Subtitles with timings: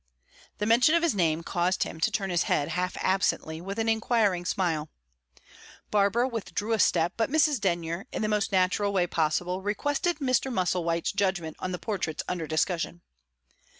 [0.57, 3.87] The mention of his name caused him to turn his head, half absently, with an
[3.87, 4.89] inquiring smile.
[5.91, 7.61] Barbara withdrew a step, but Mrs.
[7.61, 10.51] Denyer, in the most natural way possible, requested Mr.
[10.51, 13.03] Musselwhite's judgment on the portraits under discussion.